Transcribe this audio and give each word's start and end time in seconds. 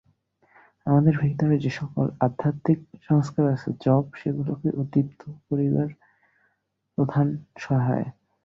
আমাদের 0.85 1.13
ভিতর 1.17 1.49
যে-সকল 1.63 2.05
আধ্যাত্মিক 2.19 2.79
সংস্কার 3.07 3.45
আছে, 3.55 3.69
জপ 3.85 4.05
সেগুলিকে 4.15 4.69
উদ্দীপিত 4.79 5.21
করিবার 5.47 5.89
প্রধান 6.97 7.27
সহায়। 7.59 8.07